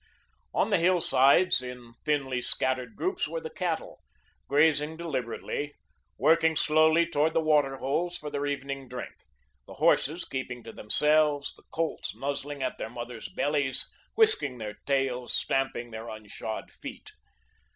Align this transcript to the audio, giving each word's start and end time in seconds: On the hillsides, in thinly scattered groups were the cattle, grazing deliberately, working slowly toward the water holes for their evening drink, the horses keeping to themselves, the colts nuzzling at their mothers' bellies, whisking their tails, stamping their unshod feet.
On 0.51 0.71
the 0.71 0.79
hillsides, 0.79 1.61
in 1.61 1.93
thinly 2.05 2.41
scattered 2.41 2.95
groups 2.95 3.27
were 3.27 3.39
the 3.39 3.51
cattle, 3.51 4.01
grazing 4.47 4.97
deliberately, 4.97 5.75
working 6.17 6.55
slowly 6.55 7.05
toward 7.05 7.35
the 7.35 7.39
water 7.39 7.77
holes 7.77 8.17
for 8.17 8.31
their 8.31 8.47
evening 8.47 8.87
drink, 8.87 9.13
the 9.67 9.75
horses 9.75 10.25
keeping 10.25 10.63
to 10.63 10.71
themselves, 10.71 11.53
the 11.53 11.61
colts 11.71 12.15
nuzzling 12.15 12.63
at 12.63 12.79
their 12.79 12.89
mothers' 12.89 13.29
bellies, 13.29 13.87
whisking 14.15 14.57
their 14.57 14.79
tails, 14.87 15.33
stamping 15.35 15.91
their 15.91 16.09
unshod 16.09 16.71
feet. 16.71 17.11